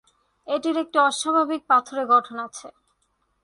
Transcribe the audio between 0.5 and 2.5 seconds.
এটির একটি অস্বাভাবিক পাথুরে গঠন